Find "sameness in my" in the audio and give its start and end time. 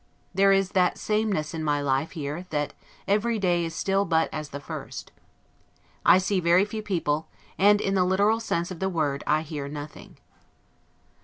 0.97-1.79